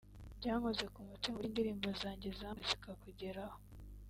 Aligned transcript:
Byankoze 0.39 0.85
ku 0.93 0.99
mutima 1.09 1.33
uburyo 1.35 1.47
indirimbo 1.51 1.87
zanjye 2.01 2.27
zambutse 2.39 2.73
zikakugeraho 2.75 3.57